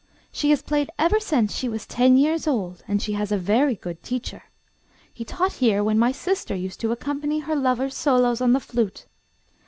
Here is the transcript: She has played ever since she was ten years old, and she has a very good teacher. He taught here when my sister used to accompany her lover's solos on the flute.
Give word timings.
She 0.31 0.49
has 0.49 0.63
played 0.63 0.89
ever 0.97 1.19
since 1.19 1.53
she 1.53 1.69
was 1.69 1.85
ten 1.85 2.17
years 2.17 2.47
old, 2.47 2.83
and 2.87 2.99
she 2.99 3.13
has 3.13 3.31
a 3.31 3.37
very 3.37 3.75
good 3.75 4.01
teacher. 4.01 4.45
He 5.13 5.23
taught 5.23 5.53
here 5.61 5.83
when 5.83 5.99
my 5.99 6.11
sister 6.11 6.55
used 6.55 6.79
to 6.79 6.91
accompany 6.91 7.37
her 7.41 7.55
lover's 7.55 7.95
solos 7.95 8.41
on 8.41 8.53
the 8.53 8.59
flute. 8.59 9.05